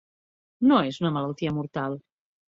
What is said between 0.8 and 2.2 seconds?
és una malaltia mortal.